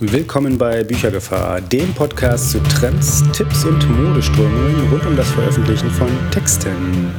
Willkommen 0.00 0.58
bei 0.58 0.82
Büchergefahr, 0.82 1.60
dem 1.60 1.94
Podcast 1.94 2.50
zu 2.50 2.58
Trends, 2.64 3.22
Tipps 3.32 3.64
und 3.64 3.88
Modeströmungen 3.88 4.90
rund 4.90 5.06
um 5.06 5.16
das 5.16 5.30
Veröffentlichen 5.30 5.88
von 5.88 6.08
Texten. 6.32 7.12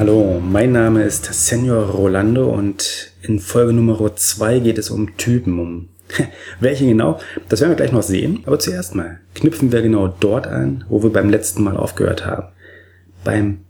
Hallo, 0.00 0.40
mein 0.40 0.72
Name 0.72 1.04
ist 1.04 1.32
Senor 1.32 1.90
Rolando 1.90 2.52
und 2.52 3.12
in 3.22 3.38
Folge 3.38 3.72
Nummer 3.72 4.16
2 4.16 4.58
geht 4.58 4.78
es 4.78 4.90
um 4.90 5.16
Typen, 5.16 5.60
um 5.60 5.88
welche 6.60 6.86
genau, 6.86 7.20
das 7.48 7.60
werden 7.60 7.70
wir 7.70 7.76
gleich 7.76 7.92
noch 7.92 8.02
sehen, 8.02 8.42
aber 8.44 8.58
zuerst 8.58 8.96
mal 8.96 9.20
knüpfen 9.36 9.70
wir 9.70 9.80
genau 9.82 10.08
dort 10.08 10.48
an, 10.48 10.86
wo 10.88 11.04
wir 11.04 11.12
beim 11.12 11.30
letzten 11.30 11.62
Mal 11.62 11.76
aufgehört 11.76 12.26
haben. 12.26 12.48
Beim 13.22 13.60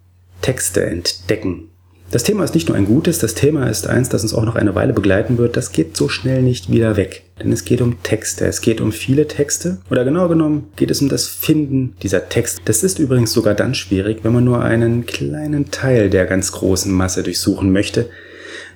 Texte 0.40 0.86
entdecken. 0.86 1.67
Das 2.10 2.22
Thema 2.22 2.42
ist 2.42 2.54
nicht 2.54 2.68
nur 2.68 2.76
ein 2.76 2.86
gutes, 2.86 3.18
das 3.18 3.34
Thema 3.34 3.68
ist 3.68 3.86
eins, 3.86 4.08
das 4.08 4.22
uns 4.22 4.32
auch 4.32 4.44
noch 4.46 4.56
eine 4.56 4.74
Weile 4.74 4.94
begleiten 4.94 5.36
wird. 5.36 5.58
Das 5.58 5.72
geht 5.72 5.94
so 5.94 6.08
schnell 6.08 6.42
nicht 6.42 6.72
wieder 6.72 6.96
weg. 6.96 7.24
Denn 7.38 7.52
es 7.52 7.66
geht 7.66 7.82
um 7.82 8.02
Texte. 8.02 8.46
Es 8.46 8.62
geht 8.62 8.80
um 8.80 8.92
viele 8.92 9.28
Texte. 9.28 9.76
Oder 9.90 10.06
genau 10.06 10.26
genommen 10.26 10.68
geht 10.76 10.90
es 10.90 11.02
um 11.02 11.10
das 11.10 11.26
Finden 11.26 11.96
dieser 12.02 12.30
Texte. 12.30 12.62
Das 12.64 12.82
ist 12.82 12.98
übrigens 12.98 13.32
sogar 13.32 13.52
dann 13.52 13.74
schwierig, 13.74 14.20
wenn 14.22 14.32
man 14.32 14.44
nur 14.44 14.62
einen 14.62 15.04
kleinen 15.04 15.70
Teil 15.70 16.08
der 16.08 16.24
ganz 16.24 16.52
großen 16.52 16.90
Masse 16.90 17.22
durchsuchen 17.22 17.72
möchte. 17.72 18.08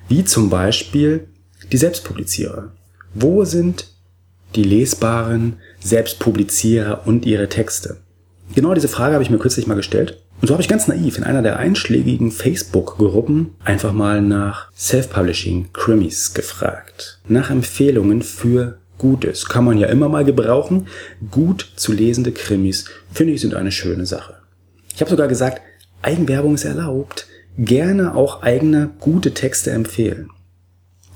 Wie 0.07 0.23
zum 0.23 0.51
Beispiel 0.51 1.27
die 1.71 1.77
Selbstpublizierer. 1.77 2.71
Wo 3.15 3.45
sind 3.45 3.87
die 4.53 4.63
lesbaren 4.63 5.57
Selbstpublizierer 5.79 7.07
und 7.07 7.25
ihre 7.25 7.49
Texte? 7.49 7.97
Genau 8.53 8.75
diese 8.75 8.89
Frage 8.89 9.15
habe 9.15 9.23
ich 9.23 9.31
mir 9.31 9.39
kürzlich 9.39 9.65
mal 9.65 9.73
gestellt 9.73 10.19
und 10.43 10.47
so 10.47 10.55
habe 10.55 10.61
ich 10.61 10.67
ganz 10.67 10.89
naiv 10.89 11.17
in 11.17 11.23
einer 11.23 11.41
der 11.41 11.57
einschlägigen 11.57 12.29
Facebook-Gruppen 12.29 13.55
einfach 13.63 13.93
mal 13.93 14.21
nach 14.21 14.69
Self-Publishing 14.75 15.69
Krimis 15.71 16.33
gefragt. 16.33 17.21
Nach 17.29 17.49
Empfehlungen 17.49 18.21
für 18.21 18.77
Gutes. 18.97 19.47
Kann 19.47 19.63
man 19.63 19.77
ja 19.77 19.87
immer 19.87 20.09
mal 20.09 20.25
gebrauchen. 20.25 20.87
Gut 21.31 21.71
zu 21.77 21.93
lesende 21.93 22.33
Krimis, 22.33 22.89
finde 23.13 23.31
ich, 23.31 23.39
sind 23.39 23.53
eine 23.53 23.71
schöne 23.71 24.05
Sache. 24.05 24.35
Ich 24.93 24.99
habe 24.99 25.09
sogar 25.09 25.29
gesagt, 25.29 25.61
Eigenwerbung 26.01 26.55
ist 26.55 26.65
erlaubt. 26.65 27.25
Gerne 27.57 28.13
auch 28.13 28.43
eigene 28.43 28.89
gute 28.99 29.33
Texte 29.33 29.71
empfehlen. 29.71 30.29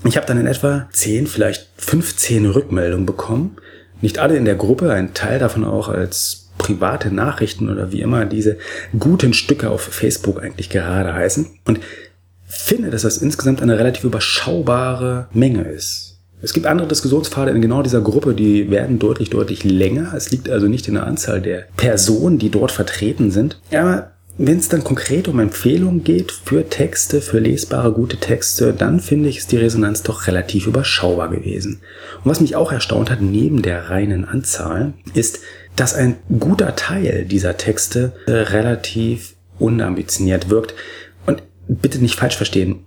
Ich 0.04 0.16
habe 0.16 0.26
dann 0.26 0.40
in 0.40 0.46
etwa 0.46 0.88
10, 0.90 1.26
vielleicht 1.26 1.68
15 1.76 2.46
Rückmeldungen 2.46 3.04
bekommen. 3.04 3.58
Nicht 4.00 4.20
alle 4.20 4.38
in 4.38 4.46
der 4.46 4.54
Gruppe, 4.54 4.90
ein 4.90 5.12
Teil 5.12 5.38
davon 5.38 5.64
auch 5.64 5.90
als 5.90 6.47
private 6.58 7.12
Nachrichten 7.12 7.70
oder 7.70 7.92
wie 7.92 8.00
immer 8.00 8.24
diese 8.24 8.58
guten 8.98 9.32
Stücke 9.32 9.70
auf 9.70 9.80
Facebook 9.82 10.42
eigentlich 10.42 10.68
gerade 10.68 11.14
heißen. 11.14 11.46
Und 11.64 11.80
finde, 12.46 12.90
dass 12.90 13.02
das 13.02 13.18
insgesamt 13.18 13.62
eine 13.62 13.78
relativ 13.78 14.04
überschaubare 14.04 15.28
Menge 15.32 15.62
ist. 15.62 16.18
Es 16.40 16.52
gibt 16.52 16.66
andere 16.66 16.86
Diskussionspfade 16.86 17.50
in 17.50 17.60
genau 17.60 17.82
dieser 17.82 18.00
Gruppe, 18.00 18.32
die 18.32 18.70
werden 18.70 18.98
deutlich, 18.98 19.28
deutlich 19.28 19.64
länger. 19.64 20.12
Es 20.14 20.30
liegt 20.30 20.48
also 20.48 20.68
nicht 20.68 20.86
in 20.86 20.94
der 20.94 21.06
Anzahl 21.06 21.40
der 21.40 21.64
Personen, 21.76 22.38
die 22.38 22.50
dort 22.50 22.70
vertreten 22.70 23.30
sind. 23.32 23.60
Aber 23.72 24.12
wenn 24.40 24.58
es 24.58 24.68
dann 24.68 24.84
konkret 24.84 25.26
um 25.26 25.40
Empfehlungen 25.40 26.04
geht 26.04 26.30
für 26.30 26.68
Texte, 26.68 27.20
für 27.20 27.40
lesbare, 27.40 27.90
gute 27.90 28.18
Texte, 28.18 28.72
dann 28.72 29.00
finde 29.00 29.28
ich, 29.28 29.38
ist 29.38 29.50
die 29.50 29.56
Resonanz 29.56 30.04
doch 30.04 30.28
relativ 30.28 30.68
überschaubar 30.68 31.28
gewesen. 31.28 31.80
Und 32.22 32.30
was 32.30 32.40
mich 32.40 32.54
auch 32.54 32.70
erstaunt 32.70 33.10
hat, 33.10 33.20
neben 33.20 33.62
der 33.62 33.90
reinen 33.90 34.24
Anzahl, 34.24 34.92
ist, 35.14 35.40
dass 35.78 35.94
ein 35.94 36.16
guter 36.40 36.74
Teil 36.74 37.24
dieser 37.24 37.56
Texte 37.56 38.12
äh, 38.26 38.32
relativ 38.32 39.36
unambitioniert 39.58 40.50
wirkt. 40.50 40.74
Und 41.24 41.42
bitte 41.68 41.98
nicht 41.98 42.16
falsch 42.16 42.36
verstehen, 42.36 42.84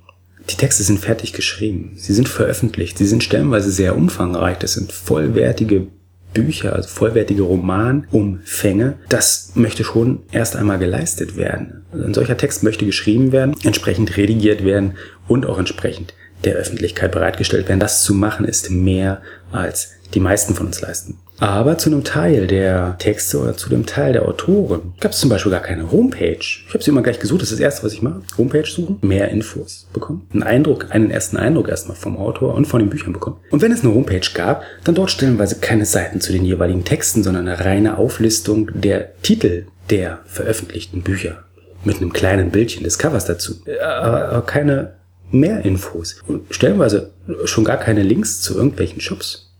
die 0.49 0.55
Texte 0.55 0.83
sind 0.83 0.99
fertig 0.99 1.33
geschrieben, 1.33 1.93
sie 1.95 2.13
sind 2.13 2.27
veröffentlicht, 2.27 2.97
sie 2.97 3.05
sind 3.05 3.23
stellenweise 3.23 3.71
sehr 3.71 3.95
umfangreich, 3.95 4.57
das 4.57 4.73
sind 4.73 4.91
vollwertige 4.91 5.87
Bücher, 6.33 6.73
also 6.75 6.89
vollwertige 6.89 7.43
Romanumfänge, 7.43 8.97
das 9.07 9.51
möchte 9.53 9.83
schon 9.83 10.23
erst 10.31 10.55
einmal 10.55 10.79
geleistet 10.79 11.37
werden. 11.37 11.85
Also 11.91 12.05
ein 12.05 12.13
solcher 12.13 12.37
Text 12.37 12.63
möchte 12.63 12.85
geschrieben 12.85 13.31
werden, 13.31 13.55
entsprechend 13.63 14.17
redigiert 14.17 14.65
werden 14.65 14.95
und 15.27 15.45
auch 15.45 15.59
entsprechend 15.59 16.13
der 16.43 16.55
Öffentlichkeit 16.55 17.11
bereitgestellt 17.11 17.69
werden. 17.69 17.79
Das 17.79 18.03
zu 18.03 18.15
machen 18.15 18.45
ist 18.45 18.71
mehr 18.71 19.21
als 19.51 19.91
die 20.13 20.19
meisten 20.19 20.55
von 20.55 20.67
uns 20.67 20.81
leisten. 20.81 21.19
Aber 21.41 21.79
zu 21.79 21.89
einem 21.89 22.03
Teil 22.03 22.45
der 22.45 22.97
Texte 22.99 23.39
oder 23.39 23.57
zu 23.57 23.67
dem 23.67 23.87
Teil 23.87 24.13
der 24.13 24.27
Autoren 24.27 24.93
gab 24.99 25.11
es 25.11 25.19
zum 25.19 25.31
Beispiel 25.31 25.51
gar 25.51 25.61
keine 25.61 25.91
Homepage. 25.91 26.37
Ich 26.39 26.67
habe 26.71 26.83
sie 26.83 26.91
immer 26.91 27.01
gleich 27.01 27.19
gesucht, 27.19 27.41
das 27.41 27.51
ist 27.51 27.57
das 27.57 27.63
Erste, 27.63 27.83
was 27.83 27.93
ich 27.93 28.03
mache. 28.03 28.21
Homepage 28.37 28.67
suchen, 28.67 28.99
mehr 29.01 29.29
Infos 29.29 29.87
bekommen, 29.91 30.27
einen 30.33 30.43
Eindruck, 30.43 30.91
einen 30.91 31.09
ersten 31.09 31.37
Eindruck 31.37 31.67
erstmal 31.67 31.97
vom 31.97 32.15
Autor 32.15 32.53
und 32.53 32.65
von 32.65 32.79
den 32.79 32.91
Büchern 32.91 33.11
bekommen. 33.11 33.37
Und 33.49 33.63
wenn 33.63 33.71
es 33.71 33.83
eine 33.83 33.91
Homepage 33.91 34.21
gab, 34.35 34.61
dann 34.83 34.93
dort 34.93 35.09
stellenweise 35.09 35.55
keine 35.55 35.87
Seiten 35.87 36.21
zu 36.21 36.31
den 36.31 36.45
jeweiligen 36.45 36.85
Texten, 36.85 37.23
sondern 37.23 37.47
eine 37.47 37.65
reine 37.65 37.97
Auflistung 37.97 38.69
der 38.75 39.19
Titel 39.23 39.65
der 39.89 40.19
veröffentlichten 40.25 41.01
Bücher. 41.01 41.45
Mit 41.83 41.97
einem 41.97 42.13
kleinen 42.13 42.51
Bildchen 42.51 42.83
des 42.83 42.99
Covers 42.99 43.25
dazu. 43.25 43.55
Aber 43.83 44.43
keine 44.45 44.93
mehr 45.31 45.65
Infos. 45.65 46.21
Und 46.27 46.53
stellenweise 46.53 47.13
schon 47.45 47.63
gar 47.63 47.77
keine 47.77 48.03
Links 48.03 48.41
zu 48.41 48.55
irgendwelchen 48.55 49.01
Shops. 49.01 49.51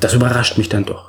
Das 0.00 0.14
überrascht 0.14 0.58
mich 0.58 0.68
dann 0.68 0.84
doch. 0.84 1.07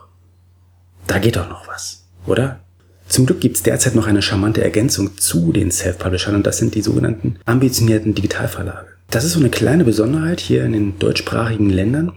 Da 1.09 1.17
geht 1.17 1.37
doch 1.37 1.49
noch 1.49 1.67
was, 1.67 2.03
oder? 2.27 2.59
Zum 3.07 3.25
Glück 3.25 3.41
gibt's 3.41 3.63
derzeit 3.63 3.95
noch 3.95 4.05
eine 4.05 4.21
charmante 4.21 4.63
Ergänzung 4.63 5.17
zu 5.17 5.51
den 5.51 5.71
Self-Publishern 5.71 6.35
und 6.35 6.45
das 6.45 6.59
sind 6.59 6.75
die 6.75 6.83
sogenannten 6.83 7.39
ambitionierten 7.45 8.13
Digitalverlage. 8.13 8.89
Das 9.09 9.23
ist 9.23 9.33
so 9.33 9.39
eine 9.39 9.49
kleine 9.49 9.85
Besonderheit 9.85 10.39
hier 10.39 10.63
in 10.63 10.73
den 10.73 10.99
deutschsprachigen 10.99 11.71
Ländern. 11.71 12.11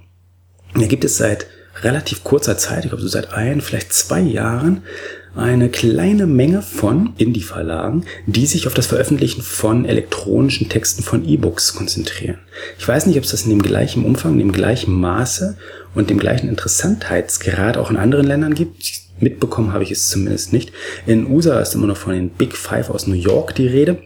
Da 0.75 0.87
gibt 0.87 1.05
es 1.05 1.17
seit 1.17 1.47
relativ 1.81 2.23
kurzer 2.23 2.59
Zeit, 2.59 2.85
ich 2.85 2.91
glaube 2.91 3.03
so 3.03 3.09
seit 3.09 3.33
ein, 3.33 3.63
vielleicht 3.63 3.95
zwei 3.95 4.21
Jahren, 4.21 4.83
eine 5.35 5.71
kleine 5.71 6.27
Menge 6.27 6.61
von 6.63 7.15
Indie-Verlagen, 7.17 8.05
die 8.27 8.47
sich 8.47 8.67
auf 8.67 8.75
das 8.75 8.87
Veröffentlichen 8.87 9.43
von 9.43 9.85
elektronischen 9.85 10.69
Texten 10.69 11.03
von 11.03 11.27
E-Books 11.27 11.75
konzentrieren. 11.75 12.39
Ich 12.79 12.87
weiß 12.87 13.07
nicht, 13.07 13.17
ob 13.17 13.25
es 13.25 13.31
das 13.31 13.45
in 13.45 13.51
dem 13.51 13.63
gleichen 13.63 14.05
Umfang, 14.05 14.33
in 14.33 14.39
dem 14.39 14.53
gleichen 14.53 14.93
Maße 14.93 15.57
und 15.95 16.11
dem 16.11 16.19
gleichen 16.19 16.49
Interessantheitsgrad 16.49 17.77
auch 17.77 17.91
in 17.91 17.97
anderen 17.97 18.27
Ländern 18.27 18.55
gibt. 18.55 19.03
Mitbekommen 19.21 19.73
habe 19.73 19.85
ich 19.85 19.91
es 19.93 20.11
zumindest 20.11 20.53
nicht. 20.53 20.73
In 21.07 21.31
USA 21.31 21.61
ist 21.61 21.75
immer 21.75 21.87
noch 21.87 21.97
von 21.97 22.13
den 22.13 22.29
Big 22.31 22.57
Five 22.57 22.91
aus 22.91 23.07
New 23.07 23.15
York 23.15 23.55
die 23.55 23.69
Rede. 23.69 23.99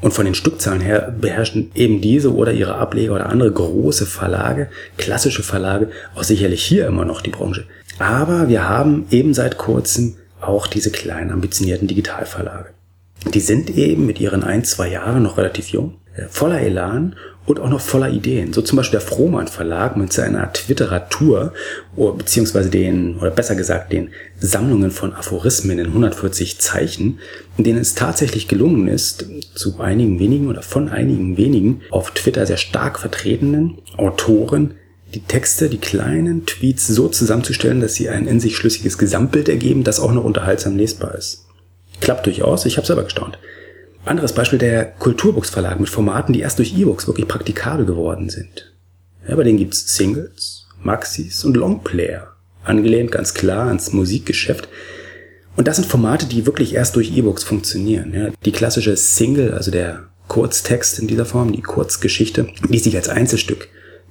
Und 0.00 0.12
von 0.12 0.24
den 0.24 0.34
Stückzahlen 0.34 0.80
her 0.80 1.14
beherrschen 1.20 1.70
eben 1.74 2.00
diese 2.00 2.34
oder 2.34 2.52
ihre 2.52 2.76
Ableger 2.76 3.14
oder 3.14 3.28
andere 3.28 3.52
große 3.52 4.06
Verlage, 4.06 4.70
klassische 4.96 5.42
Verlage, 5.42 5.90
auch 6.14 6.24
sicherlich 6.24 6.64
hier 6.64 6.86
immer 6.86 7.04
noch 7.04 7.20
die 7.20 7.30
Branche. 7.30 7.64
Aber 7.98 8.48
wir 8.48 8.68
haben 8.68 9.06
eben 9.10 9.34
seit 9.34 9.58
kurzem 9.58 10.16
auch 10.48 10.66
diese 10.66 10.90
kleinen 10.90 11.30
ambitionierten 11.30 11.88
Digitalverlage. 11.88 12.70
Die 13.32 13.40
sind 13.40 13.70
eben 13.70 14.06
mit 14.06 14.20
ihren 14.20 14.44
ein, 14.44 14.64
zwei 14.64 14.88
Jahren 14.88 15.22
noch 15.22 15.38
relativ 15.38 15.68
jung, 15.68 15.94
äh, 16.14 16.26
voller 16.28 16.60
Elan 16.60 17.16
und 17.46 17.60
auch 17.60 17.68
noch 17.68 17.80
voller 17.80 18.08
Ideen. 18.08 18.52
So 18.52 18.62
zum 18.62 18.76
Beispiel 18.76 18.98
der 18.98 19.06
Frohmann 19.06 19.48
Verlag 19.48 19.96
mit 19.96 20.12
seiner 20.12 20.52
Twitteratur, 20.52 21.52
beziehungsweise 21.96 22.70
den, 22.70 23.18
oder 23.18 23.30
besser 23.30 23.54
gesagt, 23.54 23.92
den 23.92 24.10
Sammlungen 24.38 24.90
von 24.90 25.14
Aphorismen 25.14 25.78
in 25.78 25.86
140 25.86 26.58
Zeichen, 26.60 27.18
in 27.58 27.64
denen 27.64 27.80
es 27.80 27.94
tatsächlich 27.94 28.48
gelungen 28.48 28.88
ist, 28.88 29.26
zu 29.54 29.78
einigen 29.78 30.18
wenigen 30.18 30.48
oder 30.48 30.62
von 30.62 30.88
einigen 30.88 31.36
wenigen 31.36 31.82
auf 31.90 32.12
Twitter 32.12 32.46
sehr 32.46 32.56
stark 32.56 32.98
vertretenen 32.98 33.78
Autoren 33.96 34.74
die 35.14 35.20
Texte, 35.20 35.68
die 35.68 35.78
kleinen 35.78 36.46
Tweets 36.46 36.86
so 36.86 37.08
zusammenzustellen, 37.08 37.80
dass 37.80 37.94
sie 37.94 38.08
ein 38.08 38.26
in 38.26 38.40
sich 38.40 38.56
schlüssiges 38.56 38.98
Gesamtbild 38.98 39.48
ergeben, 39.48 39.84
das 39.84 40.00
auch 40.00 40.12
noch 40.12 40.24
unterhaltsam 40.24 40.76
lesbar 40.76 41.14
ist. 41.14 41.46
Klappt 42.00 42.26
durchaus, 42.26 42.66
ich 42.66 42.76
habe 42.76 42.86
selber 42.86 43.04
gestaunt. 43.04 43.38
Anderes 44.04 44.34
Beispiel 44.34 44.58
der 44.58 44.84
Kulturbooks 44.84 45.50
Verlag 45.50 45.80
mit 45.80 45.88
Formaten, 45.88 46.32
die 46.32 46.40
erst 46.40 46.58
durch 46.58 46.76
E-Books 46.76 47.06
wirklich 47.06 47.28
praktikabel 47.28 47.86
geworden 47.86 48.28
sind. 48.28 48.74
Ja, 49.26 49.36
bei 49.36 49.44
denen 49.44 49.58
gibt's 49.58 49.96
Singles, 49.96 50.66
Maxis 50.82 51.44
und 51.44 51.56
Longplayer. 51.56 52.34
Angelehnt 52.64 53.12
ganz 53.12 53.32
klar 53.32 53.68
ans 53.68 53.92
Musikgeschäft. 53.92 54.68
Und 55.56 55.68
das 55.68 55.76
sind 55.76 55.86
Formate, 55.86 56.26
die 56.26 56.44
wirklich 56.44 56.74
erst 56.74 56.96
durch 56.96 57.16
E-Books 57.16 57.44
funktionieren. 57.44 58.12
Ja, 58.12 58.28
die 58.44 58.52
klassische 58.52 58.96
Single, 58.96 59.52
also 59.54 59.70
der 59.70 60.08
Kurztext 60.28 60.98
in 60.98 61.06
dieser 61.06 61.24
Form, 61.24 61.52
die 61.52 61.62
Kurzgeschichte, 61.62 62.48
die 62.68 62.78
sich 62.78 62.96
als 62.96 63.08
Einzelstück 63.08 63.68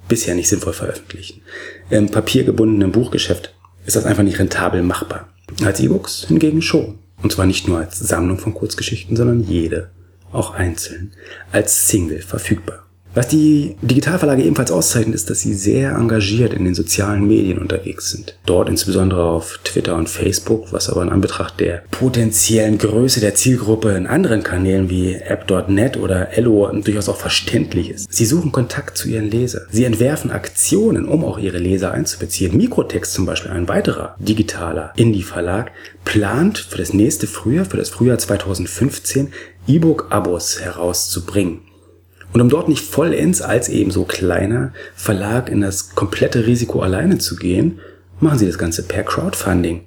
bisher 0.08 0.34
nicht 0.34 0.48
sinnvoll 0.48 0.72
veröffentlichen. 0.72 1.42
Im 1.90 2.08
papiergebundenen 2.08 2.92
Buchgeschäft 2.92 3.54
ist 3.86 3.96
das 3.96 4.04
einfach 4.04 4.22
nicht 4.22 4.38
rentabel 4.38 4.82
machbar. 4.82 5.28
Als 5.64 5.80
E-Books 5.80 6.26
hingegen 6.28 6.62
schon. 6.62 6.98
Und 7.22 7.32
zwar 7.32 7.46
nicht 7.46 7.68
nur 7.68 7.78
als 7.78 7.98
Sammlung 7.98 8.38
von 8.38 8.54
Kurzgeschichten, 8.54 9.16
sondern 9.16 9.42
jede, 9.42 9.90
auch 10.32 10.54
einzeln, 10.54 11.12
als 11.52 11.88
Single 11.88 12.20
verfügbar. 12.22 12.83
Was 13.14 13.28
die 13.28 13.76
Digitalverlage 13.80 14.42
ebenfalls 14.42 14.72
auszeichnet, 14.72 15.14
ist, 15.14 15.30
dass 15.30 15.40
sie 15.40 15.54
sehr 15.54 15.92
engagiert 15.92 16.52
in 16.52 16.64
den 16.64 16.74
sozialen 16.74 17.28
Medien 17.28 17.58
unterwegs 17.58 18.10
sind. 18.10 18.36
Dort 18.44 18.68
insbesondere 18.68 19.22
auf 19.22 19.60
Twitter 19.62 19.94
und 19.94 20.08
Facebook, 20.08 20.72
was 20.72 20.90
aber 20.90 21.02
in 21.02 21.10
Anbetracht 21.10 21.60
der 21.60 21.84
potenziellen 21.92 22.76
Größe 22.76 23.20
der 23.20 23.36
Zielgruppe 23.36 23.92
in 23.92 24.08
anderen 24.08 24.42
Kanälen 24.42 24.90
wie 24.90 25.14
App.net 25.14 25.96
oder 25.96 26.36
Ello 26.36 26.68
durchaus 26.72 27.08
auch 27.08 27.16
verständlich 27.16 27.90
ist. 27.90 28.12
Sie 28.12 28.26
suchen 28.26 28.50
Kontakt 28.50 28.98
zu 28.98 29.08
ihren 29.08 29.30
Lesern. 29.30 29.62
Sie 29.70 29.84
entwerfen 29.84 30.32
Aktionen, 30.32 31.06
um 31.06 31.24
auch 31.24 31.38
ihre 31.38 31.58
Leser 31.58 31.92
einzubeziehen. 31.92 32.56
Mikrotext 32.56 33.12
zum 33.12 33.26
Beispiel, 33.26 33.52
ein 33.52 33.68
weiterer 33.68 34.16
digitaler 34.18 34.92
Indie-Verlag, 34.96 35.70
plant 36.04 36.58
für 36.58 36.78
das 36.78 36.92
nächste 36.92 37.28
Frühjahr, 37.28 37.64
für 37.64 37.76
das 37.76 37.90
Frühjahr 37.90 38.18
2015, 38.18 39.32
E-Book-Abos 39.68 40.60
herauszubringen. 40.60 41.60
Und 42.34 42.40
um 42.40 42.48
dort 42.48 42.68
nicht 42.68 42.84
vollends 42.84 43.40
als 43.40 43.68
ebenso 43.68 44.04
kleiner 44.04 44.72
Verlag 44.96 45.48
in 45.48 45.60
das 45.60 45.94
komplette 45.94 46.46
Risiko 46.46 46.80
alleine 46.80 47.18
zu 47.18 47.36
gehen, 47.36 47.78
machen 48.18 48.40
sie 48.40 48.46
das 48.46 48.58
Ganze 48.58 48.82
per 48.82 49.04
Crowdfunding. 49.04 49.82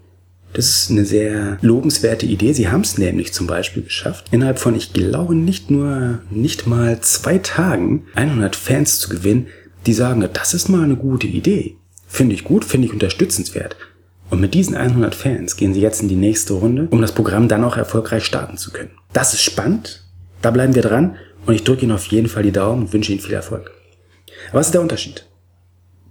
Das 0.54 0.70
ist 0.70 0.90
eine 0.90 1.04
sehr 1.04 1.58
lobenswerte 1.60 2.26
Idee. 2.26 2.54
Sie 2.54 2.70
haben 2.70 2.82
es 2.82 2.98
nämlich 2.98 3.34
zum 3.34 3.48
Beispiel 3.48 3.84
geschafft, 3.84 4.28
innerhalb 4.32 4.60
von, 4.60 4.76
ich 4.76 4.94
glaube, 4.94 5.36
nicht 5.36 5.70
nur, 5.70 6.20
nicht 6.32 6.68
mal 6.68 7.02
zwei 7.02 7.38
Tagen 7.38 8.06
100 8.16 8.56
Fans 8.56 9.00
zu 9.00 9.10
gewinnen, 9.10 9.48
die 9.86 9.94
sagen, 9.94 10.26
das 10.32 10.54
ist 10.54 10.70
mal 10.70 10.84
eine 10.84 10.96
gute 10.96 11.28
Idee. 11.28 11.76
Finde 12.08 12.34
ich 12.34 12.46
gut, 12.46 12.64
finde 12.64 12.88
ich 12.88 12.94
unterstützenswert. 12.94 13.76
Und 14.30 14.40
mit 14.40 14.54
diesen 14.54 14.76
100 14.76 15.16
Fans 15.16 15.58
gehen 15.58 15.74
sie 15.74 15.82
jetzt 15.82 16.02
in 16.02 16.08
die 16.08 16.16
nächste 16.16 16.54
Runde, 16.54 16.88
um 16.92 17.02
das 17.02 17.12
Programm 17.12 17.50
dann 17.50 17.66
auch 17.66 17.76
erfolgreich 17.76 18.24
starten 18.24 18.56
zu 18.56 18.72
können. 18.72 18.92
Das 19.12 19.34
ist 19.34 19.42
spannend. 19.42 20.06
Da 20.42 20.52
bleiben 20.52 20.76
wir 20.76 20.82
dran. 20.82 21.18
Und 21.48 21.54
ich 21.54 21.64
drücke 21.64 21.84
Ihnen 21.84 21.94
auf 21.94 22.06
jeden 22.08 22.28
Fall 22.28 22.44
die 22.44 22.52
Daumen 22.52 22.84
und 22.84 22.94
wünsche 22.94 23.14
Ihnen 23.14 23.22
viel 23.22 23.34
Erfolg. 23.34 23.72
Was 24.52 24.68
ist 24.68 24.74
der 24.74 24.82
Unterschied? 24.82 25.26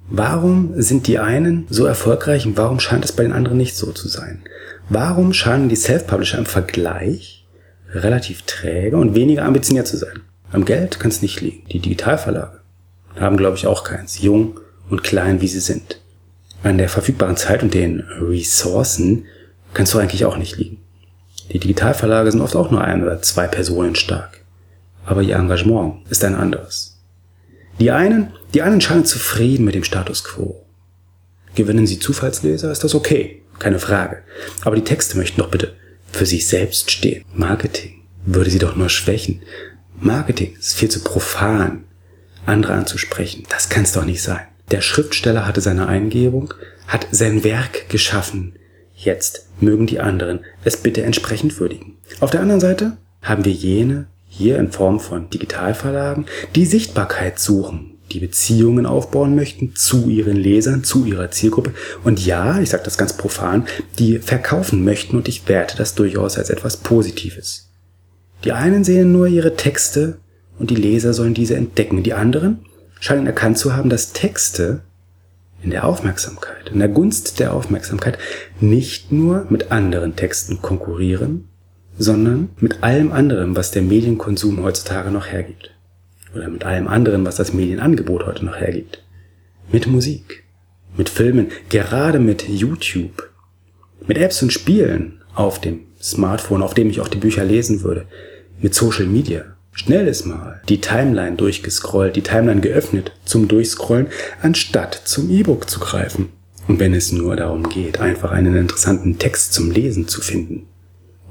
Warum 0.08 0.72
sind 0.80 1.06
die 1.06 1.18
einen 1.18 1.66
so 1.68 1.84
erfolgreich 1.84 2.46
und 2.46 2.56
warum 2.56 2.80
scheint 2.80 3.04
es 3.04 3.12
bei 3.12 3.22
den 3.22 3.32
anderen 3.32 3.58
nicht 3.58 3.76
so 3.76 3.92
zu 3.92 4.08
sein? 4.08 4.42
Warum 4.88 5.34
scheinen 5.34 5.68
die 5.68 5.76
Self-Publisher 5.76 6.38
im 6.38 6.46
Vergleich 6.46 7.46
relativ 7.92 8.42
träge 8.42 8.96
und 8.96 9.14
weniger 9.14 9.44
ambitioniert 9.44 9.86
zu 9.86 9.98
sein? 9.98 10.22
Am 10.52 10.64
Geld 10.64 11.00
kann 11.00 11.10
es 11.10 11.20
nicht 11.20 11.42
liegen. 11.42 11.66
Die 11.70 11.80
Digitalverlage 11.80 12.60
haben, 13.20 13.36
glaube 13.36 13.56
ich, 13.56 13.66
auch 13.66 13.84
keins, 13.84 14.22
jung 14.22 14.58
und 14.88 15.02
klein, 15.02 15.42
wie 15.42 15.48
sie 15.48 15.60
sind. 15.60 16.00
An 16.62 16.78
der 16.78 16.88
verfügbaren 16.88 17.36
Zeit 17.36 17.62
und 17.62 17.74
den 17.74 18.00
Ressourcen 18.20 19.26
kann 19.74 19.84
es 19.84 19.90
doch 19.90 20.00
eigentlich 20.00 20.24
auch 20.24 20.38
nicht 20.38 20.56
liegen. 20.56 20.78
Die 21.52 21.58
Digitalverlage 21.58 22.32
sind 22.32 22.40
oft 22.40 22.56
auch 22.56 22.70
nur 22.70 22.82
ein 22.82 23.02
oder 23.02 23.20
zwei 23.20 23.46
Personen 23.48 23.96
stark 23.96 24.45
aber 25.06 25.22
ihr 25.22 25.36
Engagement 25.36 26.06
ist 26.10 26.24
ein 26.24 26.34
anderes. 26.34 26.98
Die 27.78 27.90
einen, 27.90 28.32
die 28.52 28.62
einen 28.62 28.80
scheinen 28.80 29.04
zufrieden 29.04 29.64
mit 29.64 29.74
dem 29.74 29.84
Status 29.84 30.24
quo. 30.24 30.66
Gewinnen 31.54 31.86
sie 31.86 31.98
Zufallsleser, 31.98 32.70
ist 32.70 32.84
das 32.84 32.94
okay, 32.94 33.42
keine 33.58 33.78
Frage. 33.78 34.22
Aber 34.62 34.76
die 34.76 34.84
Texte 34.84 35.16
möchten 35.16 35.40
doch 35.40 35.50
bitte 35.50 35.74
für 36.12 36.26
sich 36.26 36.46
selbst 36.46 36.90
stehen. 36.90 37.24
Marketing 37.34 38.02
würde 38.24 38.50
sie 38.50 38.58
doch 38.58 38.76
nur 38.76 38.88
schwächen. 38.88 39.42
Marketing 39.98 40.54
ist 40.58 40.76
viel 40.76 40.90
zu 40.90 41.02
profan, 41.02 41.84
andere 42.44 42.74
anzusprechen. 42.74 43.44
Das 43.48 43.68
kann 43.68 43.84
es 43.84 43.92
doch 43.92 44.04
nicht 44.04 44.22
sein. 44.22 44.46
Der 44.70 44.80
Schriftsteller 44.80 45.46
hatte 45.46 45.60
seine 45.60 45.86
Eingebung, 45.86 46.52
hat 46.86 47.06
sein 47.10 47.44
Werk 47.44 47.88
geschaffen. 47.88 48.54
Jetzt 48.94 49.46
mögen 49.60 49.86
die 49.86 50.00
anderen 50.00 50.40
es 50.64 50.76
bitte 50.76 51.02
entsprechend 51.02 51.60
würdigen. 51.60 51.98
Auf 52.20 52.30
der 52.30 52.40
anderen 52.40 52.60
Seite 52.60 52.96
haben 53.22 53.44
wir 53.44 53.52
jene, 53.52 54.06
hier 54.36 54.58
in 54.58 54.70
Form 54.70 55.00
von 55.00 55.30
Digitalverlagen, 55.30 56.26
die 56.54 56.66
Sichtbarkeit 56.66 57.38
suchen, 57.38 57.98
die 58.12 58.20
Beziehungen 58.20 58.86
aufbauen 58.86 59.34
möchten 59.34 59.74
zu 59.74 60.08
ihren 60.08 60.36
Lesern, 60.36 60.84
zu 60.84 61.04
ihrer 61.04 61.30
Zielgruppe. 61.30 61.72
Und 62.04 62.24
ja, 62.24 62.60
ich 62.60 62.70
sage 62.70 62.84
das 62.84 62.98
ganz 62.98 63.14
profan, 63.14 63.66
die 63.98 64.18
verkaufen 64.18 64.84
möchten 64.84 65.16
und 65.16 65.28
ich 65.28 65.48
werte 65.48 65.76
das 65.76 65.94
durchaus 65.94 66.38
als 66.38 66.50
etwas 66.50 66.76
Positives. 66.78 67.70
Die 68.44 68.52
einen 68.52 68.84
sehen 68.84 69.12
nur 69.12 69.26
ihre 69.26 69.56
Texte 69.56 70.18
und 70.58 70.70
die 70.70 70.76
Leser 70.76 71.14
sollen 71.14 71.34
diese 71.34 71.56
entdecken. 71.56 72.02
Die 72.02 72.14
anderen 72.14 72.60
scheinen 73.00 73.26
erkannt 73.26 73.58
zu 73.58 73.74
haben, 73.74 73.90
dass 73.90 74.12
Texte 74.12 74.82
in 75.62 75.70
der 75.70 75.84
Aufmerksamkeit, 75.84 76.70
in 76.72 76.78
der 76.78 76.88
Gunst 76.88 77.40
der 77.40 77.54
Aufmerksamkeit 77.54 78.18
nicht 78.60 79.10
nur 79.10 79.46
mit 79.48 79.72
anderen 79.72 80.14
Texten 80.14 80.60
konkurrieren, 80.60 81.48
sondern 81.98 82.50
mit 82.60 82.82
allem 82.82 83.12
anderen, 83.12 83.56
was 83.56 83.70
der 83.70 83.82
Medienkonsum 83.82 84.62
heutzutage 84.62 85.10
noch 85.10 85.26
hergibt. 85.26 85.70
Oder 86.34 86.48
mit 86.48 86.64
allem 86.64 86.88
anderen, 86.88 87.24
was 87.24 87.36
das 87.36 87.52
Medienangebot 87.52 88.26
heute 88.26 88.44
noch 88.44 88.56
hergibt. 88.56 89.02
Mit 89.72 89.86
Musik, 89.86 90.44
mit 90.96 91.08
Filmen, 91.08 91.48
gerade 91.70 92.18
mit 92.18 92.48
YouTube, 92.48 93.30
mit 94.06 94.18
Apps 94.18 94.42
und 94.42 94.52
Spielen 94.52 95.22
auf 95.34 95.60
dem 95.60 95.80
Smartphone, 96.00 96.62
auf 96.62 96.74
dem 96.74 96.90
ich 96.90 97.00
auch 97.00 97.08
die 97.08 97.18
Bücher 97.18 97.44
lesen 97.44 97.82
würde, 97.82 98.06
mit 98.60 98.74
Social 98.74 99.06
Media. 99.06 99.44
Schnell 99.72 100.06
ist 100.06 100.24
mal 100.24 100.62
die 100.68 100.80
Timeline 100.80 101.36
durchgescrollt, 101.36 102.16
die 102.16 102.22
Timeline 102.22 102.60
geöffnet 102.60 103.12
zum 103.24 103.48
Durchscrollen, 103.48 104.08
anstatt 104.40 104.94
zum 105.04 105.30
E-Book 105.30 105.68
zu 105.68 105.80
greifen. 105.80 106.30
Und 106.68 106.80
wenn 106.80 106.94
es 106.94 107.12
nur 107.12 107.36
darum 107.36 107.68
geht, 107.68 108.00
einfach 108.00 108.30
einen 108.30 108.56
interessanten 108.56 109.18
Text 109.18 109.52
zum 109.52 109.70
Lesen 109.70 110.08
zu 110.08 110.20
finden 110.20 110.66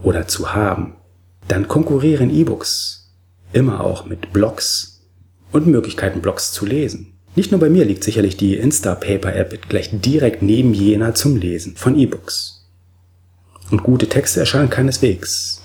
oder 0.05 0.27
zu 0.27 0.53
haben, 0.53 0.95
dann 1.47 1.67
konkurrieren 1.67 2.29
E-Books 2.29 3.11
immer 3.53 3.81
auch 3.81 4.05
mit 4.05 4.31
Blogs 4.31 5.01
und 5.51 5.67
Möglichkeiten, 5.67 6.21
Blogs 6.21 6.51
zu 6.51 6.65
lesen. 6.65 7.13
Nicht 7.35 7.51
nur 7.51 7.59
bei 7.59 7.69
mir 7.69 7.85
liegt 7.85 8.03
sicherlich 8.03 8.37
die 8.37 8.55
Instapaper-App 8.55 9.67
gleich 9.67 9.89
direkt 9.91 10.41
neben 10.41 10.73
jener 10.73 11.15
zum 11.15 11.35
Lesen 11.35 11.75
von 11.75 11.97
E-Books. 11.97 12.65
Und 13.71 13.83
gute 13.83 14.07
Texte 14.07 14.39
erscheinen 14.39 14.69
keineswegs 14.69 15.61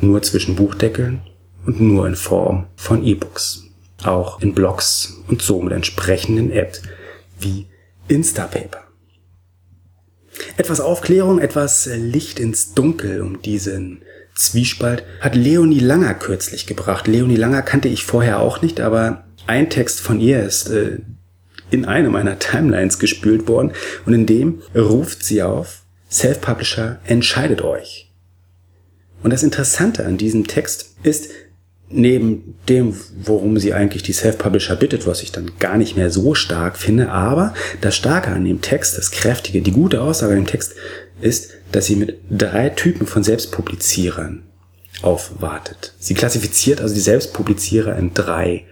nur 0.00 0.22
zwischen 0.22 0.56
Buchdeckeln 0.56 1.20
und 1.64 1.80
nur 1.80 2.06
in 2.06 2.16
Form 2.16 2.66
von 2.76 3.04
E-Books. 3.04 3.64
Auch 4.02 4.40
in 4.40 4.52
Blogs 4.52 5.22
und 5.28 5.42
so 5.42 5.62
mit 5.62 5.72
entsprechenden 5.72 6.50
Apps 6.50 6.82
wie 7.38 7.66
Instapaper. 8.08 8.81
Etwas 10.56 10.80
Aufklärung, 10.80 11.38
etwas 11.38 11.86
Licht 11.86 12.38
ins 12.38 12.74
Dunkel 12.74 13.20
um 13.20 13.42
diesen 13.42 14.02
Zwiespalt 14.34 15.04
hat 15.20 15.34
Leonie 15.34 15.80
Langer 15.80 16.14
kürzlich 16.14 16.66
gebracht. 16.66 17.06
Leonie 17.06 17.36
Langer 17.36 17.62
kannte 17.62 17.88
ich 17.88 18.04
vorher 18.04 18.40
auch 18.40 18.62
nicht, 18.62 18.80
aber 18.80 19.24
ein 19.46 19.68
Text 19.68 20.00
von 20.00 20.20
ihr 20.20 20.42
ist 20.42 20.68
äh, 20.70 20.98
in 21.70 21.84
eine 21.84 22.08
meiner 22.08 22.38
Timelines 22.38 22.98
gespült 22.98 23.48
worden 23.48 23.72
und 24.06 24.14
in 24.14 24.26
dem 24.26 24.62
ruft 24.74 25.24
sie 25.24 25.42
auf, 25.42 25.82
Self-Publisher, 26.10 27.00
entscheidet 27.04 27.62
euch. 27.62 28.10
Und 29.22 29.32
das 29.32 29.42
Interessante 29.42 30.04
an 30.04 30.18
diesem 30.18 30.46
Text 30.46 30.96
ist, 31.02 31.30
neben 31.92 32.54
dem, 32.68 32.94
worum 33.24 33.58
sie 33.58 33.74
eigentlich 33.74 34.02
die 34.02 34.12
Self-Publisher 34.12 34.76
bittet, 34.76 35.06
was 35.06 35.22
ich 35.22 35.32
dann 35.32 35.52
gar 35.58 35.76
nicht 35.76 35.96
mehr 35.96 36.10
so 36.10 36.34
stark 36.34 36.76
finde, 36.76 37.10
aber 37.10 37.54
das 37.80 37.96
Starke 37.96 38.30
an 38.30 38.44
dem 38.44 38.60
Text, 38.60 38.98
das 38.98 39.10
Kräftige, 39.10 39.62
die 39.62 39.72
gute 39.72 40.00
Aussage 40.00 40.34
dem 40.34 40.46
Text 40.46 40.74
ist, 41.20 41.50
dass 41.70 41.86
sie 41.86 41.96
mit 41.96 42.18
drei 42.30 42.68
Typen 42.70 43.06
von 43.06 43.22
Selbstpublizierern 43.22 44.42
aufwartet. 45.02 45.94
Sie 45.98 46.14
klassifiziert 46.14 46.80
also 46.80 46.94
die 46.94 47.00
Selbstpublizierer 47.00 47.96
in 47.96 48.14
drei 48.14 48.64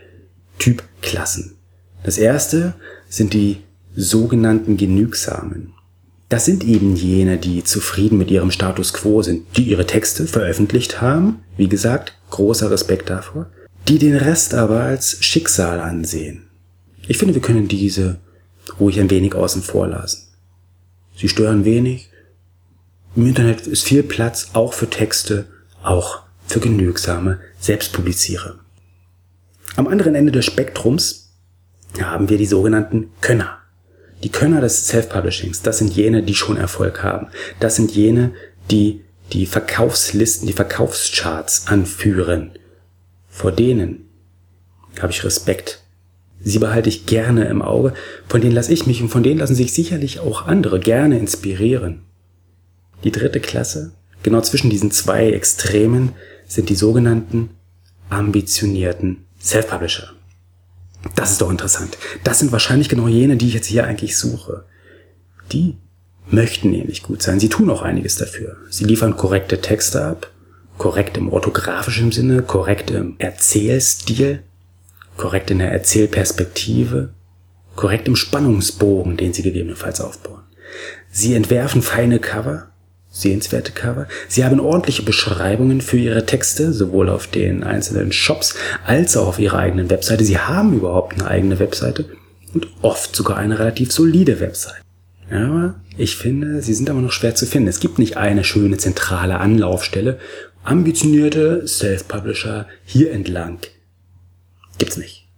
Typklassen. 0.58 1.56
Das 2.04 2.18
erste 2.18 2.74
sind 3.08 3.32
die 3.34 3.58
sogenannten 3.94 4.76
Genügsamen. 4.76 5.72
Das 6.28 6.44
sind 6.44 6.62
eben 6.62 6.94
jene, 6.94 7.38
die 7.38 7.64
zufrieden 7.64 8.16
mit 8.16 8.30
ihrem 8.30 8.52
Status 8.52 8.92
quo 8.92 9.20
sind, 9.22 9.56
die 9.56 9.64
ihre 9.64 9.86
Texte 9.86 10.26
veröffentlicht 10.26 11.00
haben, 11.00 11.40
wie 11.56 11.68
gesagt, 11.68 12.14
großer 12.30 12.70
Respekt 12.70 13.10
davor, 13.10 13.46
die 13.88 13.98
den 13.98 14.16
Rest 14.16 14.54
aber 14.54 14.80
als 14.80 15.22
Schicksal 15.22 15.80
ansehen. 15.80 16.46
Ich 17.06 17.18
finde, 17.18 17.34
wir 17.34 17.42
können 17.42 17.68
diese 17.68 18.18
ruhig 18.78 19.00
ein 19.00 19.10
wenig 19.10 19.34
außen 19.34 19.62
vor 19.62 19.88
lassen. 19.88 20.28
Sie 21.16 21.28
stören 21.28 21.64
wenig. 21.64 22.10
Im 23.16 23.26
Internet 23.26 23.66
ist 23.66 23.82
viel 23.82 24.02
Platz 24.02 24.50
auch 24.52 24.72
für 24.72 24.88
Texte, 24.88 25.46
auch 25.82 26.22
für 26.46 26.60
genügsame 26.60 27.40
Selbstpublizierer. 27.58 28.60
Am 29.76 29.88
anderen 29.88 30.14
Ende 30.14 30.32
des 30.32 30.44
Spektrums 30.44 31.30
haben 32.00 32.28
wir 32.28 32.38
die 32.38 32.46
sogenannten 32.46 33.10
Könner. 33.20 33.58
Die 34.22 34.30
Könner 34.30 34.60
des 34.60 34.86
Self-Publishings, 34.86 35.62
das 35.62 35.78
sind 35.78 35.94
jene, 35.94 36.22
die 36.22 36.34
schon 36.34 36.56
Erfolg 36.56 37.02
haben. 37.02 37.28
Das 37.58 37.76
sind 37.76 37.92
jene, 37.92 38.32
die 38.70 39.02
die 39.32 39.46
Verkaufslisten, 39.46 40.46
die 40.46 40.52
Verkaufscharts 40.52 41.66
anführen. 41.66 42.52
Vor 43.28 43.52
denen 43.52 44.08
habe 45.00 45.12
ich 45.12 45.24
Respekt. 45.24 45.82
Sie 46.42 46.58
behalte 46.58 46.88
ich 46.88 47.06
gerne 47.06 47.44
im 47.46 47.62
Auge, 47.62 47.92
von 48.28 48.40
denen 48.40 48.54
lasse 48.54 48.72
ich 48.72 48.86
mich 48.86 49.02
und 49.02 49.10
von 49.10 49.22
denen 49.22 49.40
lassen 49.40 49.54
sich 49.54 49.72
sicherlich 49.72 50.20
auch 50.20 50.46
andere 50.46 50.80
gerne 50.80 51.18
inspirieren. 51.18 52.02
Die 53.04 53.12
dritte 53.12 53.40
Klasse, 53.40 53.92
genau 54.22 54.40
zwischen 54.40 54.70
diesen 54.70 54.90
zwei 54.90 55.30
Extremen, 55.30 56.12
sind 56.46 56.68
die 56.68 56.74
sogenannten 56.74 57.50
ambitionierten 58.08 59.26
Self-Publisher. 59.40 60.12
Das 61.14 61.30
ist 61.30 61.40
doch 61.40 61.50
interessant. 61.50 61.96
Das 62.24 62.38
sind 62.38 62.52
wahrscheinlich 62.52 62.88
genau 62.88 63.08
jene, 63.08 63.36
die 63.36 63.48
ich 63.48 63.54
jetzt 63.54 63.66
hier 63.66 63.84
eigentlich 63.84 64.18
suche. 64.18 64.64
Die 65.52 65.76
möchten 66.32 66.70
nämlich 66.70 67.02
gut 67.02 67.22
sein. 67.22 67.40
Sie 67.40 67.48
tun 67.48 67.70
auch 67.70 67.82
einiges 67.82 68.16
dafür. 68.16 68.56
Sie 68.70 68.84
liefern 68.84 69.16
korrekte 69.16 69.60
Texte 69.60 70.04
ab, 70.04 70.30
korrekt 70.78 71.16
im 71.16 71.32
orthografischen 71.32 72.12
Sinne, 72.12 72.42
korrekt 72.42 72.90
im 72.90 73.16
Erzählstil, 73.18 74.42
korrekt 75.16 75.50
in 75.50 75.58
der 75.58 75.72
Erzählperspektive, 75.72 77.10
korrekt 77.76 78.08
im 78.08 78.16
Spannungsbogen, 78.16 79.16
den 79.16 79.32
sie 79.32 79.42
gegebenenfalls 79.42 80.00
aufbauen. 80.00 80.40
Sie 81.10 81.34
entwerfen 81.34 81.82
feine 81.82 82.18
Cover, 82.18 82.68
sehenswerte 83.10 83.72
Cover. 83.72 84.06
Sie 84.28 84.44
haben 84.44 84.60
ordentliche 84.60 85.02
Beschreibungen 85.02 85.80
für 85.80 85.98
ihre 85.98 86.26
Texte, 86.26 86.72
sowohl 86.72 87.08
auf 87.08 87.26
den 87.26 87.64
einzelnen 87.64 88.12
Shops 88.12 88.54
als 88.86 89.16
auch 89.16 89.26
auf 89.26 89.38
ihrer 89.38 89.58
eigenen 89.58 89.90
Webseite. 89.90 90.24
Sie 90.24 90.38
haben 90.38 90.74
überhaupt 90.74 91.14
eine 91.14 91.26
eigene 91.26 91.58
Webseite 91.58 92.06
und 92.54 92.68
oft 92.82 93.14
sogar 93.14 93.36
eine 93.36 93.58
relativ 93.58 93.92
solide 93.92 94.40
Webseite. 94.40 94.80
Aber 95.30 95.76
ich 95.96 96.16
finde, 96.16 96.60
sie 96.60 96.74
sind 96.74 96.90
aber 96.90 97.00
noch 97.00 97.12
schwer 97.12 97.34
zu 97.34 97.46
finden. 97.46 97.68
Es 97.68 97.80
gibt 97.80 97.98
nicht 97.98 98.16
eine 98.16 98.44
schöne 98.44 98.76
zentrale 98.78 99.38
Anlaufstelle. 99.38 100.18
Ambitionierte 100.64 101.66
Self-Publisher 101.66 102.66
hier 102.84 103.12
entlang. 103.12 103.58
Gibt's 104.78 104.96
nicht. 104.96 105.28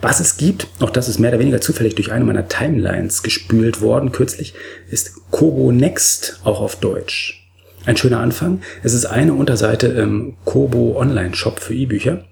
Was 0.00 0.20
es 0.20 0.36
gibt, 0.36 0.66
auch 0.80 0.90
das 0.90 1.08
ist 1.08 1.18
mehr 1.18 1.30
oder 1.30 1.38
weniger 1.38 1.60
zufällig 1.60 1.94
durch 1.94 2.12
eine 2.12 2.24
meiner 2.24 2.48
Timelines 2.48 3.22
gespült 3.22 3.80
worden 3.80 4.12
kürzlich, 4.12 4.54
ist 4.90 5.30
Kobo 5.30 5.72
Next, 5.72 6.40
auch 6.44 6.60
auf 6.60 6.76
Deutsch. 6.76 7.48
Ein 7.84 7.96
schöner 7.96 8.20
Anfang. 8.20 8.60
Es 8.82 8.92
ist 8.92 9.06
eine 9.06 9.34
Unterseite 9.34 9.88
im 9.88 10.36
Kobo 10.44 10.96
Online 10.98 11.34
Shop 11.34 11.58
für 11.58 11.74
E-Bücher, 11.74 12.24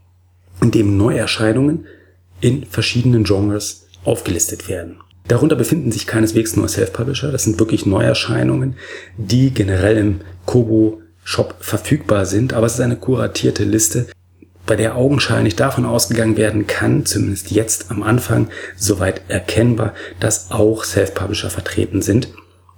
in 0.63 0.71
dem 0.71 0.97
Neuerscheinungen 0.97 1.87
in 2.41 2.67
verschiedenen 2.67 3.25
Genres 3.25 3.87
aufgelistet 4.05 4.69
werden. 4.69 4.99
Darunter 5.31 5.55
befinden 5.55 5.93
sich 5.93 6.09
keineswegs 6.09 6.57
nur 6.57 6.67
Self-Publisher, 6.67 7.31
das 7.31 7.45
sind 7.45 7.61
wirklich 7.61 7.87
Neuerscheinungen, 7.87 8.75
die 9.17 9.55
generell 9.55 9.97
im 9.97 10.21
Kobo 10.45 11.03
Shop 11.23 11.55
verfügbar 11.61 12.27
sind, 12.27 12.53
aber 12.53 12.67
es 12.67 12.75
ist 12.75 12.81
eine 12.81 12.97
kuratierte 12.97 13.63
Liste, 13.63 14.09
bei 14.67 14.75
der 14.75 14.97
augenscheinlich 14.97 15.55
davon 15.55 15.87
ausgegangen 15.87 16.37
werden 16.37 16.67
kann, 16.67 17.07
zumindest 17.07 17.53
jetzt 17.53 17.93
am 17.93 18.03
Anfang, 18.03 18.49
soweit 18.77 19.21
erkennbar, 19.29 19.95
dass 20.19 20.51
auch 20.51 20.83
Self-Publisher 20.83 21.51
vertreten 21.51 22.03
sind. 22.03 22.31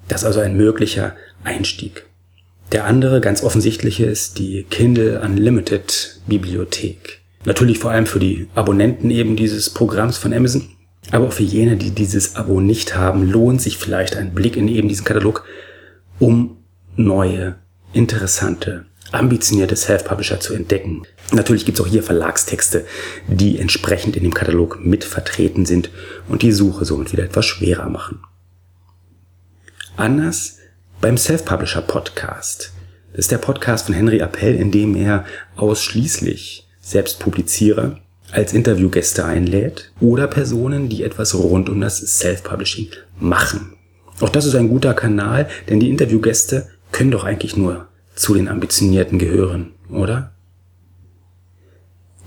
Das 0.08 0.20
ist 0.20 0.26
also 0.26 0.40
ein 0.40 0.54
möglicher 0.54 1.16
Einstieg. 1.44 2.04
Der 2.70 2.84
andere, 2.84 3.22
ganz 3.22 3.42
offensichtliche, 3.42 4.04
ist 4.04 4.38
die 4.38 4.64
Kindle 4.64 5.22
Unlimited 5.22 6.20
Bibliothek. 6.26 7.22
Natürlich 7.46 7.78
vor 7.78 7.92
allem 7.92 8.04
für 8.04 8.20
die 8.20 8.48
Abonnenten 8.54 9.10
eben 9.10 9.36
dieses 9.36 9.70
Programms 9.70 10.18
von 10.18 10.34
Amazon. 10.34 10.68
Aber 11.10 11.28
auch 11.28 11.32
für 11.32 11.42
jene, 11.42 11.76
die 11.76 11.90
dieses 11.90 12.36
Abo 12.36 12.60
nicht 12.60 12.94
haben, 12.94 13.30
lohnt 13.30 13.60
sich 13.60 13.76
vielleicht 13.76 14.16
ein 14.16 14.32
Blick 14.32 14.56
in 14.56 14.68
eben 14.68 14.88
diesen 14.88 15.04
Katalog, 15.04 15.44
um 16.18 16.58
neue, 16.96 17.56
interessante 17.92 18.86
ambitionierte 19.12 19.76
Self-Publisher 19.76 20.40
zu 20.40 20.54
entdecken. 20.54 21.02
Natürlich 21.32 21.64
gibt 21.64 21.78
es 21.78 21.84
auch 21.84 21.88
hier 21.88 22.02
Verlagstexte, 22.02 22.86
die 23.26 23.58
entsprechend 23.58 24.16
in 24.16 24.22
dem 24.22 24.34
Katalog 24.34 24.80
mit 24.84 25.04
vertreten 25.04 25.66
sind 25.66 25.90
und 26.28 26.42
die 26.42 26.52
Suche 26.52 26.84
somit 26.84 27.12
wieder 27.12 27.24
etwas 27.24 27.46
schwerer 27.46 27.88
machen. 27.88 28.22
Anders 29.96 30.58
beim 31.00 31.18
Self-Publisher 31.18 31.82
Podcast. 31.82 32.72
Das 33.10 33.20
ist 33.20 33.30
der 33.30 33.38
Podcast 33.38 33.86
von 33.86 33.94
Henry 33.94 34.22
Appel, 34.22 34.54
in 34.54 34.70
dem 34.70 34.96
er 34.96 35.26
ausschließlich 35.56 36.66
Selbstpublizierer 36.80 37.98
als 38.32 38.52
Interviewgäste 38.52 39.24
einlädt 39.24 39.92
oder 40.00 40.26
Personen, 40.26 40.88
die 40.88 41.04
etwas 41.04 41.34
rund 41.34 41.68
um 41.68 41.80
das 41.80 41.98
Self-Publishing 41.98 42.88
machen. 43.20 43.74
Auch 44.20 44.30
das 44.30 44.46
ist 44.46 44.54
ein 44.54 44.68
guter 44.68 44.94
Kanal, 44.94 45.48
denn 45.68 45.80
die 45.80 45.90
Interviewgäste 45.90 46.68
können 46.90 47.10
doch 47.10 47.24
eigentlich 47.24 47.56
nur 47.56 47.88
zu 48.14 48.34
den 48.34 48.48
Ambitionierten 48.48 49.18
gehören, 49.18 49.72
oder? 49.90 50.32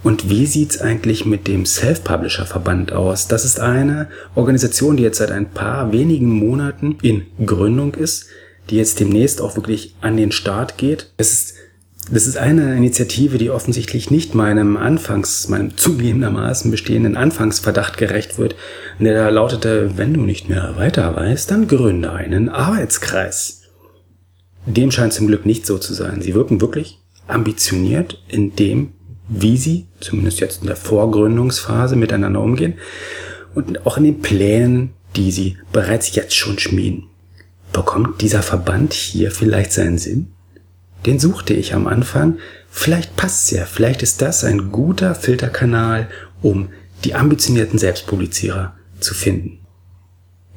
Und 0.04 0.30
wie 0.30 0.46
sieht's 0.46 0.80
eigentlich 0.80 1.26
mit 1.26 1.48
dem 1.48 1.66
Self-Publisher-Verband 1.66 2.92
aus? 2.92 3.28
Das 3.28 3.44
ist 3.44 3.60
eine 3.60 4.08
Organisation, 4.36 4.98
die 4.98 5.04
jetzt 5.04 5.18
seit 5.18 5.32
ein 5.32 5.50
paar 5.50 5.92
wenigen 5.92 6.30
Monaten 6.30 6.98
in 7.02 7.26
Gründung 7.44 7.96
ist, 7.96 8.28
die 8.70 8.78
jetzt 8.78 9.00
demnächst 9.00 9.42
auch 9.42 9.56
wirklich 9.56 9.96
an 10.02 10.16
den 10.16 10.32
Start 10.32 10.78
geht. 10.78 11.12
Es 11.18 11.34
ist, 11.34 11.54
das 12.12 12.28
ist 12.28 12.38
eine 12.38 12.76
Initiative, 12.76 13.38
die 13.38 13.50
offensichtlich 13.50 14.12
nicht 14.12 14.36
meinem 14.36 14.78
Anfangs, 14.78 15.48
meinem 15.48 15.76
zugegebenermaßen 15.76 16.70
bestehenden 16.70 17.18
Anfangsverdacht 17.18 17.98
gerecht 17.98 18.38
wird. 18.38 18.56
Der 19.00 19.16
da 19.16 19.30
lautete, 19.30 19.98
wenn 19.98 20.14
du 20.14 20.22
nicht 20.22 20.48
mehr 20.48 20.76
weiter 20.76 21.16
weißt, 21.16 21.50
dann 21.50 21.68
gründe 21.68 22.12
einen 22.12 22.50
Arbeitskreis. 22.50 23.64
Dem 24.68 24.92
scheint 24.92 25.14
zum 25.14 25.28
Glück 25.28 25.46
nicht 25.46 25.66
so 25.66 25.78
zu 25.78 25.94
sein. 25.94 26.22
Sie 26.22 26.36
wirken 26.36 26.62
wirklich 26.62 27.00
ambitioniert 27.28 28.22
in 28.28 28.56
dem, 28.56 28.94
wie 29.28 29.58
sie, 29.58 29.88
zumindest 30.00 30.40
jetzt 30.40 30.62
in 30.62 30.68
der 30.68 30.76
Vorgründungsphase, 30.76 31.96
miteinander 31.96 32.42
umgehen 32.42 32.76
und 33.56 33.86
auch 33.88 33.98
in 33.98 34.04
den 34.04 34.22
Plänen, 34.22 34.94
die 35.16 35.32
sie 35.32 35.58
bereits 35.72 36.14
jetzt 36.16 36.36
schon 36.36 36.60
schmieden. 36.60 37.08
Bekommt 37.74 38.22
dieser 38.22 38.44
Verband 38.44 38.94
hier 38.94 39.32
vielleicht 39.32 39.72
seinen 39.72 39.98
Sinn? 39.98 40.35
Den 41.06 41.20
suchte 41.20 41.54
ich 41.54 41.74
am 41.74 41.88
Anfang. 41.88 42.40
Vielleicht 42.70 43.16
passt's 43.16 43.52
ja. 43.52 43.66
Vielleicht 43.66 44.02
ist 44.02 44.22
das 44.22 44.44
ein 44.44 44.72
guter 44.72 45.16
Filterkanal, 45.16 46.10
um 46.42 46.70
die 47.04 47.14
ambitionierten 47.14 47.78
Selbstpublizierer 47.78 48.76
zu 49.00 49.14
finden. 49.14 49.60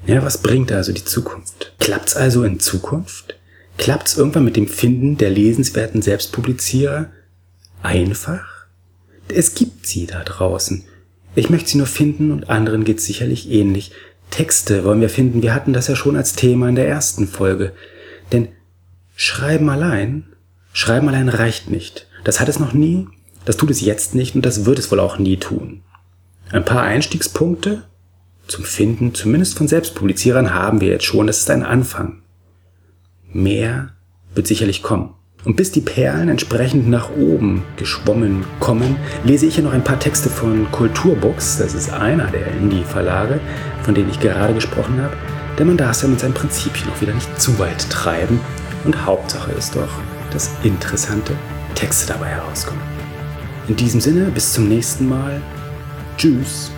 Ja, 0.07 0.25
was 0.25 0.39
bringt 0.39 0.73
also 0.73 0.93
die 0.93 1.05
Zukunft? 1.05 1.75
Klappt's 1.79 2.17
also 2.17 2.45
in 2.45 2.61
Zukunft? 2.61 3.39
Klappt 3.77 4.09
es 4.09 4.17
irgendwann 4.17 4.45
mit 4.45 4.57
dem 4.57 4.67
Finden 4.67 5.19
der 5.19 5.31
lesenswerten 5.31 6.03
Selbstpublizierer 6.03 7.11
einfach? 7.83 8.67
Es 9.29 9.55
gibt 9.55 9.87
sie 9.87 10.07
da 10.07 10.25
draußen. 10.25 10.85
Ich 11.35 11.51
möchte 11.51 11.71
sie 11.71 11.79
nur 11.79 11.87
finden 11.87 12.33
und 12.33 12.49
anderen 12.49 12.85
geht's 12.85 13.05
sicherlich 13.05 13.51
ähnlich. 13.51 13.93
Texte 14.31 14.85
wollen 14.85 15.01
wir 15.01 15.11
finden. 15.11 15.43
Wir 15.43 15.55
hatten 15.55 15.73
das 15.73 15.89
ja 15.89 15.95
schon 15.95 16.17
als 16.17 16.33
Thema 16.33 16.69
in 16.69 16.75
der 16.75 16.89
ersten 16.89 17.29
Folge. 17.29 17.73
Denn 18.33 18.49
Schreiben 19.15 19.69
allein, 19.69 20.25
Schreiben 20.73 21.09
allein 21.09 21.29
reicht 21.29 21.71
nicht. 21.71 22.07
Das 22.25 22.41
hat 22.41 22.49
es 22.49 22.59
noch 22.59 22.73
nie, 22.73 23.09
das 23.45 23.57
tut 23.57 23.71
es 23.71 23.81
jetzt 23.81 24.15
nicht 24.15 24.35
und 24.35 24.45
das 24.45 24.65
wird 24.67 24.79
es 24.79 24.91
wohl 24.91 25.01
auch 25.01 25.19
nie 25.19 25.37
tun. 25.39 25.83
Ein 26.51 26.65
paar 26.65 26.83
Einstiegspunkte 26.83 27.85
zum 28.47 28.65
Finden, 28.65 29.15
zumindest 29.15 29.57
von 29.57 29.69
Selbstpublizierern, 29.69 30.55
haben 30.55 30.81
wir 30.81 30.89
jetzt 30.89 31.05
schon. 31.05 31.27
Das 31.27 31.39
ist 31.39 31.51
ein 31.51 31.63
Anfang. 31.63 32.23
Mehr 33.33 33.91
wird 34.35 34.47
sicherlich 34.47 34.83
kommen. 34.83 35.15
Und 35.45 35.57
bis 35.57 35.71
die 35.71 35.81
Perlen 35.81 36.29
entsprechend 36.29 36.89
nach 36.89 37.11
oben 37.11 37.63
geschwommen 37.77 38.45
kommen, 38.61 38.97
lese 39.25 39.47
ich 39.47 39.55
hier 39.55 39.65
noch 39.65 39.73
ein 39.73 39.85
paar 39.85 39.99
Texte 39.99 40.29
von 40.29 40.71
Kulturbooks. 40.73 41.59
Das 41.59 41.75
ist 41.75 41.93
einer 41.93 42.27
der 42.27 42.49
Indie-Verlage, 42.49 43.41
von 43.83 43.95
denen 43.95 44.11
ich 44.11 44.21
gerade 44.21 44.55
gesprochen 44.55 45.01
habe. 45.01 45.17
Denn 45.59 45.69
man 45.69 45.77
darf 45.77 45.93
es 45.93 46.03
ja 46.03 46.09
mit 46.09 46.21
seinen 46.21 46.35
Prinzipien 46.35 46.91
auch 46.91 47.01
wieder 47.01 47.15
nicht 47.15 47.41
zu 47.41 47.59
weit 47.59 47.89
treiben. 47.91 48.41
Und 48.85 49.07
Hauptsache 49.07 49.53
ist 49.53 49.77
doch, 49.77 49.89
dass 50.33 50.51
interessante 50.63 51.37
Texte 51.75 52.13
dabei 52.13 52.29
herauskommen. 52.29 52.83
In 53.69 53.77
diesem 53.77 54.01
Sinne, 54.01 54.31
bis 54.31 54.53
zum 54.53 54.69
nächsten 54.69 55.09
Mal. 55.09 55.41
Tschüss. 56.17 56.71